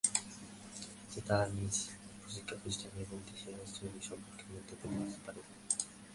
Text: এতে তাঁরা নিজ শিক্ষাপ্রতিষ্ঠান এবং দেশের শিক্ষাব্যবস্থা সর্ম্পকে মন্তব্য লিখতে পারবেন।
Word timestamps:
এতে 1.07 1.19
তাঁরা 1.27 1.45
নিজ 1.57 1.75
শিক্ষাপ্রতিষ্ঠান 2.33 2.91
এবং 3.05 3.17
দেশের 3.27 3.53
শিক্ষাব্যবস্থা 3.63 4.01
সর্ম্পকে 4.07 4.43
মন্তব্য 4.51 4.83
লিখতে 4.91 5.19
পারবেন। 5.25 5.47